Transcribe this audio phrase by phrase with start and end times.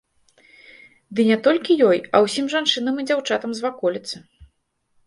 [1.19, 4.15] Ды не толькі ёй, а ўсім жанчынам і дзяўчатам з ваколіцы.